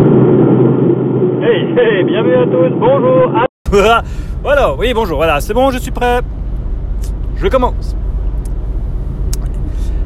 [0.00, 0.04] Hey,
[1.76, 3.32] hey, bienvenue à tous, bonjour.
[3.36, 3.46] à-
[4.40, 6.20] voilà, oui, bonjour, voilà, c'est bon, je suis prêt.
[7.36, 7.96] Je commence.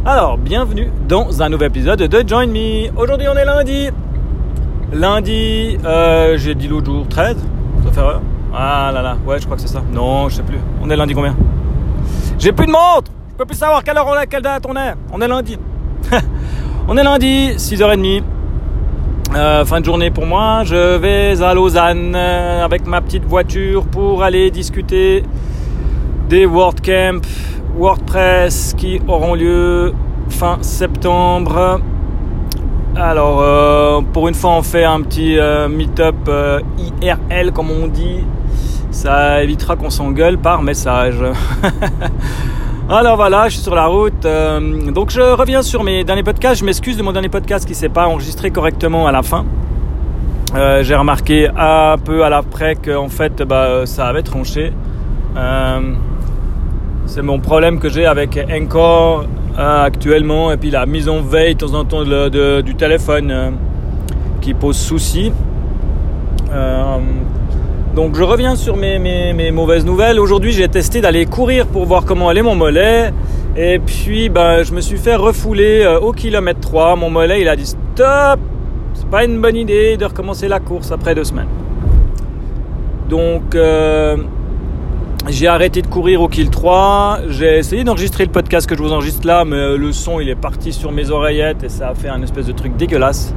[0.05, 2.91] Alors, bienvenue dans un nouvel épisode de Join Me.
[2.99, 3.89] Aujourd'hui, on est lundi.
[4.93, 7.37] Lundi, euh, j'ai dit l'autre jour 13,
[7.85, 8.21] ça fait erreur.
[8.55, 9.83] Ah là là, ouais, je crois que c'est ça.
[9.93, 10.59] Non, je sais plus.
[10.83, 11.37] On est lundi combien?
[12.39, 14.75] J'ai plus de montre Je peux plus savoir quelle heure on est, quelle date on
[14.75, 14.95] est.
[15.13, 15.57] On est lundi.
[16.89, 18.23] on est lundi, 6h30.
[19.35, 23.87] Euh, fin de journée pour moi, je vais à Lausanne euh, avec ma petite voiture
[23.87, 25.23] pour aller discuter
[26.29, 27.23] des WordCamp,
[27.75, 29.95] WordPress qui auront lieu
[30.29, 31.81] fin septembre.
[32.95, 36.31] Alors, euh, pour une fois, on fait un petit euh, meet-up
[37.01, 38.25] IRL, comme on dit.
[38.91, 41.17] Ça évitera qu'on s'engueule par message.
[42.91, 44.25] Alors voilà, je suis sur la route.
[44.27, 46.61] euh, donc je reviens sur mes derniers podcasts.
[46.61, 49.45] Je m'excuse de mon dernier podcast qui s'est pas enregistré correctement à la fin.
[50.55, 54.73] Euh, J'ai remarqué un peu à l'après qu'en fait, bah, ça avait tranché.
[55.37, 55.81] Euh,
[57.07, 59.25] c'est mon problème que j'ai avec Encore
[59.57, 63.53] actuellement et puis la mise en veille de temps en temps du téléphone
[64.41, 65.33] qui pose souci.
[67.95, 70.19] Donc je reviens sur mes, mes- mes mauvaises nouvelles.
[70.19, 73.13] Aujourd'hui j'ai testé d'aller courir pour voir comment allait mon mollet.
[73.57, 76.97] Et puis ben, je me suis fait refouler euh, au kilomètre 3.
[76.97, 78.41] Mon mollet il a dit stop,
[78.95, 81.49] c'est pas une bonne idée de recommencer la course après deux semaines.
[83.11, 84.17] Donc euh,
[85.29, 87.19] j'ai arrêté de courir au kill 3.
[87.29, 90.31] J'ai essayé d'enregistrer le podcast que je vous enregistre là, mais euh, le son il
[90.31, 93.35] est parti sur mes oreillettes et ça a fait un espèce de truc dégueulasse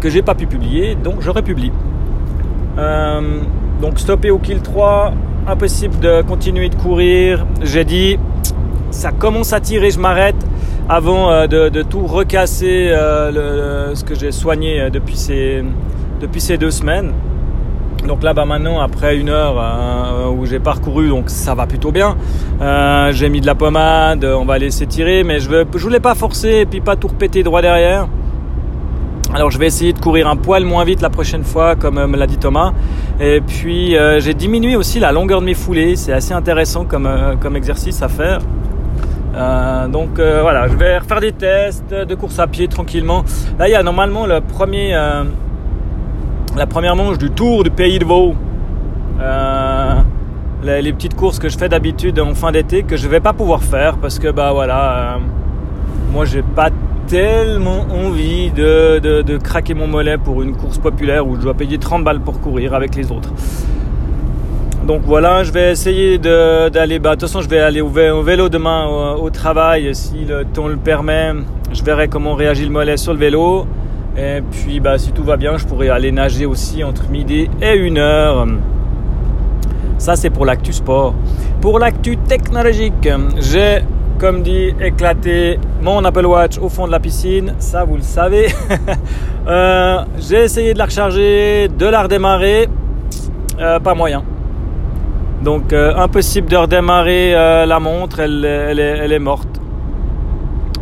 [0.00, 0.94] que j'ai pas pu publier.
[0.94, 1.72] Donc je republie.
[2.78, 3.40] Euh,
[3.80, 5.12] donc stoppé au kill 3,
[5.46, 7.46] impossible de continuer de courir.
[7.62, 8.18] J'ai dit,
[8.90, 10.36] ça commence à tirer, je m'arrête
[10.88, 17.12] avant euh, de, tout recasser euh, ce que j'ai soigné euh, depuis ces, deux semaines.
[18.06, 22.16] Donc là, bah maintenant, après une heure où j'ai parcouru, donc ça va plutôt bien.
[23.10, 26.60] J'ai mis de la pommade, on va laisser tirer, mais je, je voulais pas forcer
[26.60, 28.08] et puis pas tout repéter droit derrière.
[29.38, 32.08] Alors je vais essayer de courir un poil moins vite la prochaine fois, comme euh,
[32.08, 32.72] me l'a dit Thomas.
[33.20, 35.94] Et puis euh, j'ai diminué aussi la longueur de mes foulées.
[35.94, 38.40] C'est assez intéressant comme, euh, comme exercice à faire.
[39.92, 43.22] Donc voilà, je vais refaire des tests de course à pied tranquillement.
[43.60, 44.90] Là, il y a normalement le premier,
[46.56, 48.34] la première manche du Tour du Pays de Vaud.
[50.64, 53.32] Les, les petites courses que je fais d'habitude en fin d'été que je vais pas
[53.32, 55.20] pouvoir faire parce que bah voilà,
[56.12, 56.70] moi j'ai pas
[57.08, 61.78] tellement envie de, de, craquer mon mollet pour une course populaire où je dois payer
[61.78, 63.32] 30 balles pour courir avec les autres.
[64.86, 66.98] Donc voilà, je vais essayer d'aller.
[66.98, 69.94] Bah, de toute façon, je vais aller au vé- au vélo demain au, au travail
[69.94, 71.32] si le temps le permet.
[71.72, 73.66] Je verrai comment réagit le mollet sur le vélo.
[74.16, 77.74] Et puis, bah, si tout va bien, je pourrai aller nager aussi entre midi et
[77.74, 78.46] une heure.
[79.98, 81.14] Ça, c'est pour l'actu sport.
[81.60, 83.08] Pour l'actu technologique,
[83.40, 83.80] j'ai,
[84.18, 87.54] comme dit, éclaté mon Apple Watch au fond de la piscine.
[87.58, 88.48] Ça, vous le savez.
[89.46, 92.68] Euh, j'ai essayé de la recharger, de la redémarrer.
[93.58, 94.22] Euh, pas moyen.
[95.42, 98.20] Donc, euh, impossible de redémarrer la montre.
[98.20, 99.48] Elle, est, morte.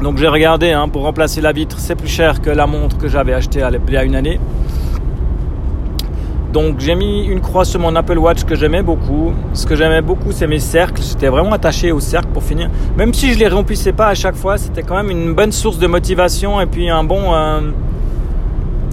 [0.02, 1.78] Donc, j'ai regardé hein, pour remplacer la vitre.
[1.78, 4.40] C'est plus cher que la montre que j'avais achetée il y a une année.
[6.56, 9.34] Donc j'ai mis une croix sur mon Apple Watch que j'aimais beaucoup.
[9.52, 11.02] Ce que j'aimais beaucoup, c'est mes cercles.
[11.02, 12.70] J'étais vraiment attaché aux cercles pour finir.
[12.96, 15.78] Même si je les remplissais pas à chaque fois, c'était quand même une bonne source
[15.78, 17.60] de motivation et puis un bon, euh,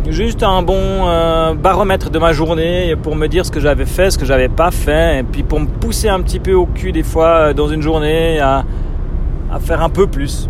[0.09, 4.11] juste un bon euh, baromètre de ma journée pour me dire ce que j'avais fait,
[4.11, 6.91] ce que j'avais pas fait, et puis pour me pousser un petit peu au cul
[6.91, 8.65] des fois euh, dans une journée à
[9.61, 10.49] faire un peu plus.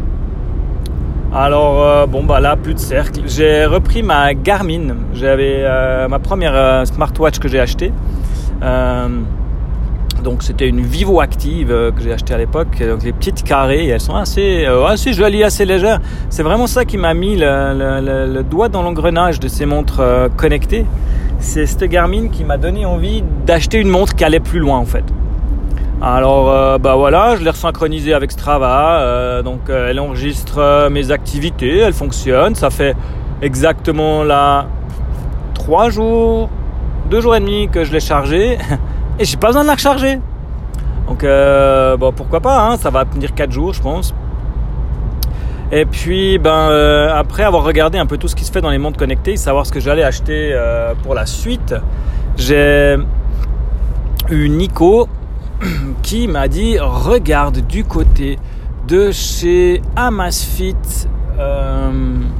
[1.35, 3.21] Alors euh, bon bah là plus de cercle.
[3.25, 4.95] J'ai repris ma Garmin.
[5.13, 7.91] J'avais euh, ma première euh, smartwatch que j'ai achetée.
[10.23, 12.81] Donc c'était une Vivo Active que j'ai achetée à l'époque.
[12.87, 15.99] Donc les petites carrées, elles sont assez assez jolies, assez légères.
[16.29, 20.01] C'est vraiment ça qui m'a mis le, le- doigt dans l'engrenage de ces montres
[20.37, 20.85] connectées.
[21.39, 24.85] C'est cette Garmin qui m'a donné envie d'acheter une montre qui allait plus loin en
[24.85, 25.03] fait.
[26.05, 31.11] Alors euh, bah voilà, je l'ai resynchronisé avec Strava, euh, donc euh, elle enregistre mes
[31.11, 32.93] activités, elle fonctionne, ça fait
[33.41, 34.67] exactement là
[35.53, 36.49] trois jours,
[37.09, 38.57] deux jours et demi que je l'ai chargée
[39.19, 40.19] et j'ai pas besoin de la recharger.
[41.07, 41.25] Donc
[42.17, 44.13] pourquoi pas, hein, ça va tenir quatre jours je pense.
[45.71, 46.69] Et puis ben
[47.15, 49.65] après avoir regardé un peu tout ce qui se fait dans les montres connectées, savoir
[49.65, 50.53] ce que j'allais acheter
[51.01, 51.73] pour la suite,
[52.35, 52.97] j'ai
[54.29, 55.07] eu Nico
[56.03, 58.37] qui m'a dit regarde du côté
[58.87, 60.75] de chez Amazfit
[61.39, 61.91] euh,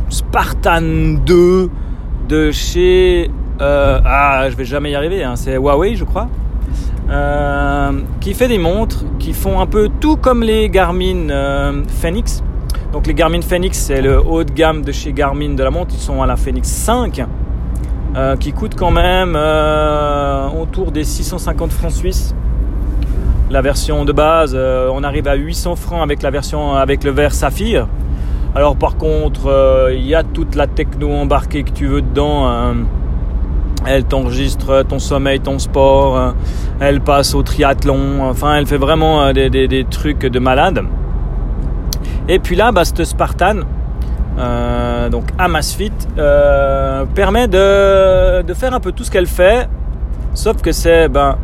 [0.10, 0.82] Spartan
[1.26, 1.70] 2
[2.28, 3.30] de chez...
[3.62, 6.28] euh, ah, je vais jamais y arriver, hein, c'est Huawei, je crois.
[7.10, 7.92] Euh,
[8.22, 12.44] qui fait des montres qui font un peu tout comme les Garmin Phoenix.
[12.92, 15.94] Donc les Garmin Phoenix, c'est le haut de gamme de chez Garmin de la montre.
[15.96, 17.26] Ils sont à la Phoenix 5,
[18.16, 19.36] euh, qui coûte quand même
[20.60, 22.36] autour des 650 francs suisses.
[23.54, 27.12] La version de base, euh, on arrive à 800 francs avec la version avec le
[27.12, 27.88] verre saphir.
[28.56, 32.48] Alors par contre, euh, il y a toute la techno embarquée que tu veux dedans.
[32.48, 32.74] hein.
[33.86, 36.18] Elle t'enregistre ton sommeil, ton sport.
[36.18, 36.32] euh,
[36.80, 38.24] Elle passe au triathlon.
[38.28, 40.82] Enfin, elle fait vraiment euh, des, trucs de malade.
[42.28, 43.58] Et puis là, bah, Spartan,
[44.40, 49.70] euh, donc Amazfit, euh, permet de, de faire un peu tout ce qu'elle fait.
[50.34, 51.36] Sauf que c'est ben,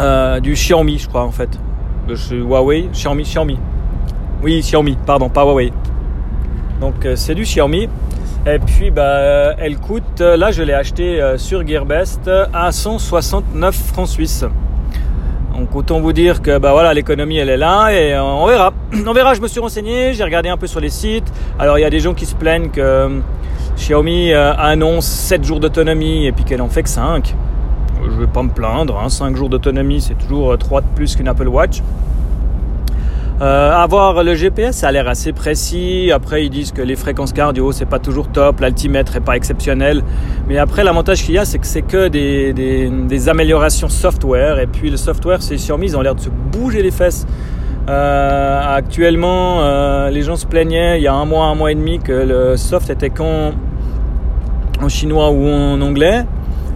[0.00, 1.50] euh, du Xiaomi, je crois, en fait.
[2.08, 3.58] De chez Huawei, Xiaomi, Xiaomi.
[4.42, 5.72] Oui, Xiaomi, pardon, pas Huawei.
[6.80, 7.88] Donc euh, c'est du Xiaomi.
[8.46, 14.08] Et puis bah, euh, elle coûte, là je l'ai acheté sur Gearbest à 169 francs
[14.08, 14.44] suisses.
[15.56, 18.74] Donc autant vous dire que bah voilà l'économie elle est là et on verra.
[19.06, 21.32] On verra, je me suis renseigné, j'ai regardé un peu sur les sites.
[21.58, 23.08] Alors il y a des gens qui se plaignent que
[23.76, 27.34] Xiaomi annonce 7 jours d'autonomie et puis qu'elle en fait que 5.
[28.04, 31.16] Je vais pas me plaindre, hein, 5 jours d'autonomie c'est toujours euh, 3 de plus
[31.16, 31.82] qu'une Apple Watch.
[33.42, 36.12] Euh, avoir le GPS, ça a l'air assez précis.
[36.12, 38.60] Après, ils disent que les fréquences cardio, c'est pas toujours top.
[38.60, 40.02] L'altimètre est pas exceptionnel.
[40.48, 44.60] Mais après, l'avantage qu'il y a, c'est que c'est que des, améliorations software.
[44.60, 47.26] Et puis, le software, c'est Xiaomi, ils ont l'air de se bouger les fesses.
[47.88, 51.74] Euh, actuellement, euh, les gens se plaignaient il y a un mois, un mois et
[51.74, 53.52] demi que le soft était qu'en
[54.80, 56.24] en chinois ou en anglais.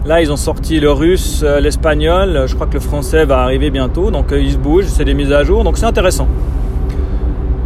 [0.05, 2.43] Là, ils ont sorti le russe, euh, l'espagnol.
[2.47, 4.11] Je crois que le français va arriver bientôt.
[4.11, 4.87] Donc, euh, ils se bougent.
[4.87, 5.63] C'est des mises à jour.
[5.63, 6.27] Donc, c'est intéressant.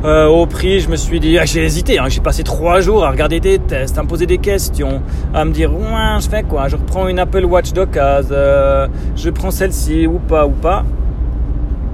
[0.03, 1.99] Euh, au prix, je me suis dit, ah, j'ai hésité.
[1.99, 2.09] hein.
[2.09, 5.01] J'ai passé trois jours à regarder des tests, à me poser des questions,
[5.33, 6.67] à me dire, ouais, je fais quoi?
[6.67, 8.35] Je reprends une Apple Watch d'occasion,
[9.15, 10.83] je prends celle-ci ou pas ou pas.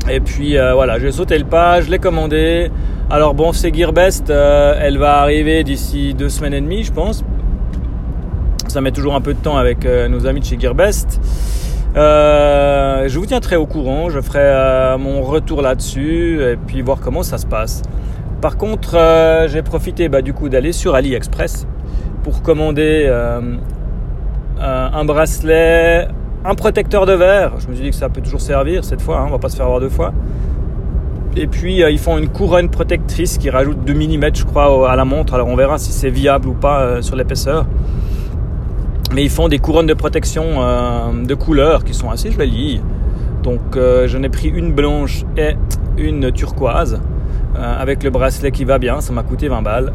[0.09, 2.71] Et puis voilà, j'ai sauté le pas, je l'ai commandé.
[3.11, 7.23] Alors bon, c'est Gearbest, elle va arriver d'ici deux semaines et demie, je pense.
[8.69, 11.19] Ça met toujours un peu de temps avec euh, nos amis de chez Gearbest.
[11.95, 16.99] Euh, je vous tiendrai au courant, je ferai euh, mon retour là-dessus et puis voir
[16.99, 17.81] comment ça se passe.
[18.41, 18.95] Par contre,
[19.47, 21.65] j'ai profité bah, du coup d'aller sur AliExpress
[22.23, 23.11] pour commander
[24.61, 26.07] un bracelet,
[26.45, 27.53] un protecteur de verre.
[27.57, 29.49] Je me suis dit que ça peut toujours servir cette fois, hein, on va pas
[29.49, 30.13] se faire avoir deux fois.
[31.35, 35.05] Et puis ils font une couronne protectrice qui rajoute 2 mm je crois à la
[35.05, 35.33] montre.
[35.33, 37.65] Alors on verra si c'est viable ou pas sur l'épaisseur.
[39.13, 42.81] Mais ils font des couronnes de protection euh, de couleurs qui sont assez jolies.
[43.43, 45.55] Donc euh, j'en ai pris une blanche et
[45.97, 47.01] une turquoise
[47.57, 49.01] euh, avec le bracelet qui va bien.
[49.01, 49.93] Ça m'a coûté 20 balles.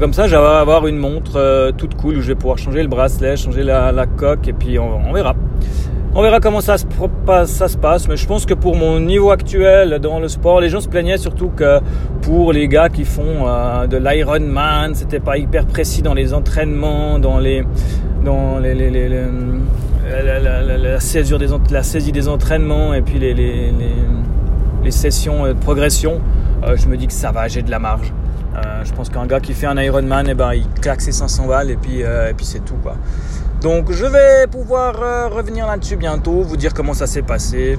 [0.00, 3.36] Comme ça, j'avais avoir une montre toute cool où je vais pouvoir changer le bracelet,
[3.36, 5.34] changer la, coque et puis on verra.
[6.14, 6.86] On verra comment ça se,
[7.76, 10.88] passe, mais je pense que pour mon niveau actuel dans le sport, les gens se
[10.88, 11.80] plaignaient surtout que
[12.22, 17.18] pour les gars qui font euh, de l'Ironman, c'était pas hyper précis dans les entraînements,
[17.18, 17.62] dans les,
[18.24, 18.74] dans les-
[20.10, 23.72] la, césure des, la saisie des entraînements et puis les,
[24.90, 26.18] sessions de progression.
[26.66, 28.12] Euh, je me dis que ça va, j'ai de la marge.
[28.58, 31.46] Euh, je pense qu'un gars qui fait un Ironman, eh ben, il claque ses 500
[31.46, 32.76] balles et puis, euh, et puis c'est tout.
[32.82, 32.96] Quoi.
[33.60, 37.78] Donc je vais pouvoir euh, revenir là-dessus bientôt, vous dire comment ça s'est passé.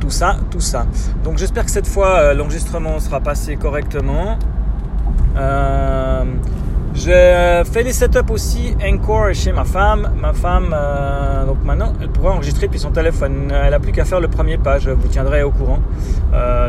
[0.00, 0.86] Tout ça, tout ça.
[1.22, 4.36] Donc j'espère que cette fois l'enregistrement sera passé correctement.
[6.94, 10.10] J'ai fait les setups aussi Encore chez ma femme.
[10.20, 10.74] Ma femme,
[11.46, 13.52] donc maintenant, elle pourra enregistrer depuis son téléphone.
[13.52, 14.80] Elle n'a plus qu'à faire le premier pas.
[14.80, 15.78] Je vous tiendrai au courant.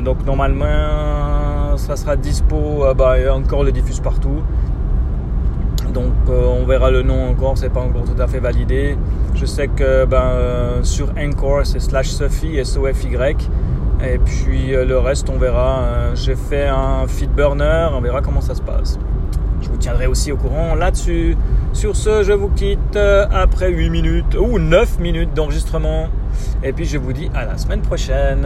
[0.03, 2.85] Donc normalement, ça sera dispo.
[2.85, 4.41] euh, bah, encore le diffuse partout.
[5.93, 8.97] Donc euh, on verra le nom encore, c'est pas encore tout à fait validé.
[9.35, 13.49] Je sais que ben, euh, sur Encore c'est slash Sophie, S-O-F-Y.
[14.03, 15.83] Et puis euh, le reste on verra.
[16.15, 18.97] J'ai fait un feed burner, on verra comment ça se passe.
[19.61, 21.37] Je vous tiendrai aussi au courant là-dessus.
[21.73, 22.97] Sur ce, je vous quitte
[23.31, 26.07] après 8 minutes ou 9 minutes d'enregistrement.
[26.63, 28.45] Et puis je vous dis à la semaine prochaine.